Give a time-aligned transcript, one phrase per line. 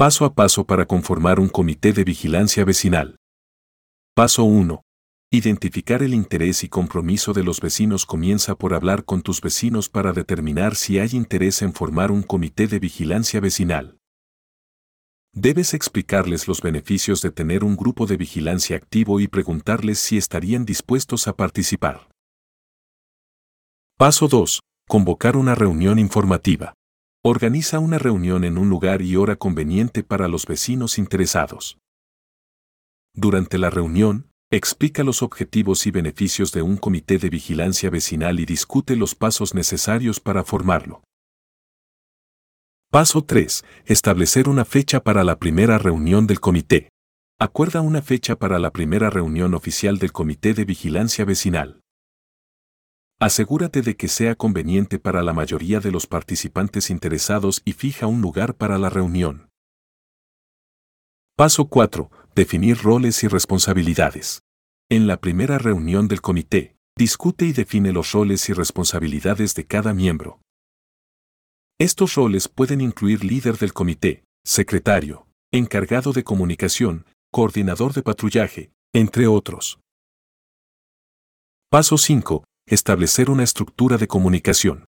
[0.00, 3.16] Paso a paso para conformar un comité de vigilancia vecinal.
[4.14, 4.80] Paso 1.
[5.32, 10.12] Identificar el interés y compromiso de los vecinos comienza por hablar con tus vecinos para
[10.12, 13.98] determinar si hay interés en formar un comité de vigilancia vecinal.
[15.34, 20.64] Debes explicarles los beneficios de tener un grupo de vigilancia activo y preguntarles si estarían
[20.64, 22.08] dispuestos a participar.
[23.96, 24.60] Paso 2.
[24.86, 26.77] Convocar una reunión informativa.
[27.24, 31.76] Organiza una reunión en un lugar y hora conveniente para los vecinos interesados.
[33.12, 38.46] Durante la reunión, explica los objetivos y beneficios de un comité de vigilancia vecinal y
[38.46, 41.02] discute los pasos necesarios para formarlo.
[42.88, 43.64] Paso 3.
[43.86, 46.88] Establecer una fecha para la primera reunión del comité.
[47.40, 51.80] Acuerda una fecha para la primera reunión oficial del comité de vigilancia vecinal.
[53.20, 58.20] Asegúrate de que sea conveniente para la mayoría de los participantes interesados y fija un
[58.20, 59.50] lugar para la reunión.
[61.36, 62.12] Paso 4.
[62.36, 64.42] Definir roles y responsabilidades.
[64.88, 69.94] En la primera reunión del comité, discute y define los roles y responsabilidades de cada
[69.94, 70.40] miembro.
[71.80, 79.26] Estos roles pueden incluir líder del comité, secretario, encargado de comunicación, coordinador de patrullaje, entre
[79.26, 79.80] otros.
[81.68, 82.44] Paso 5.
[82.70, 84.84] Establecer una estructura de comunicación.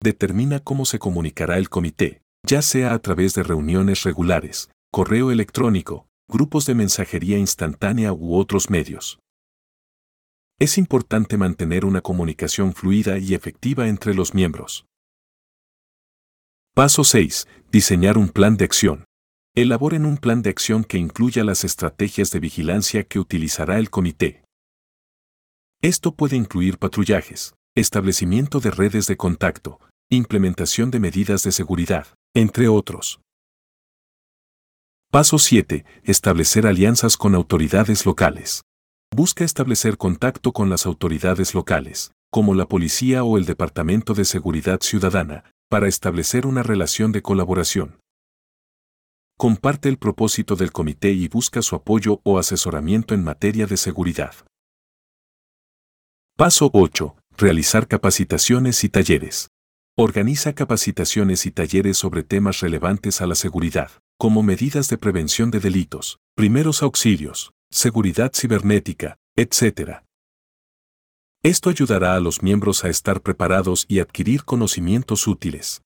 [0.00, 6.06] Determina cómo se comunicará el comité, ya sea a través de reuniones regulares, correo electrónico,
[6.28, 9.18] grupos de mensajería instantánea u otros medios.
[10.60, 14.86] Es importante mantener una comunicación fluida y efectiva entre los miembros.
[16.72, 17.48] Paso 6.
[17.72, 19.06] Diseñar un plan de acción.
[19.56, 24.43] Elaboren un plan de acción que incluya las estrategias de vigilancia que utilizará el comité.
[25.84, 32.68] Esto puede incluir patrullajes, establecimiento de redes de contacto, implementación de medidas de seguridad, entre
[32.68, 33.20] otros.
[35.10, 35.84] Paso 7.
[36.04, 38.62] Establecer alianzas con autoridades locales.
[39.14, 44.80] Busca establecer contacto con las autoridades locales, como la policía o el Departamento de Seguridad
[44.80, 48.00] Ciudadana, para establecer una relación de colaboración.
[49.36, 54.34] Comparte el propósito del comité y busca su apoyo o asesoramiento en materia de seguridad.
[56.36, 57.14] Paso 8.
[57.38, 59.50] Realizar capacitaciones y talleres.
[59.96, 65.60] Organiza capacitaciones y talleres sobre temas relevantes a la seguridad, como medidas de prevención de
[65.60, 70.00] delitos, primeros auxilios, seguridad cibernética, etc.
[71.44, 75.82] Esto ayudará a los miembros a estar preparados y adquirir conocimientos útiles.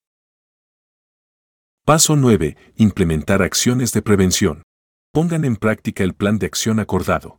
[1.85, 2.57] Paso 9.
[2.77, 4.63] Implementar acciones de prevención.
[5.13, 7.39] Pongan en práctica el plan de acción acordado.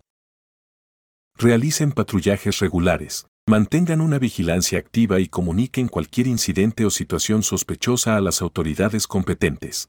[1.41, 8.21] Realicen patrullajes regulares, mantengan una vigilancia activa y comuniquen cualquier incidente o situación sospechosa a
[8.21, 9.87] las autoridades competentes.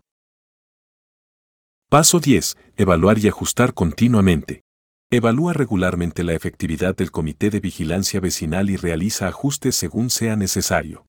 [1.88, 2.56] Paso 10.
[2.76, 4.62] Evaluar y ajustar continuamente.
[5.10, 11.04] Evalúa regularmente la efectividad del Comité de Vigilancia Vecinal y realiza ajustes según sea necesario.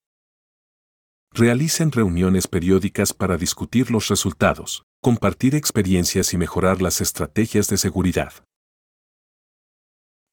[1.34, 8.34] Realicen reuniones periódicas para discutir los resultados, compartir experiencias y mejorar las estrategias de seguridad.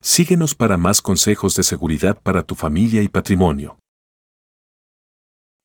[0.01, 3.81] Síguenos para más consejos de seguridad para tu familia y patrimonio.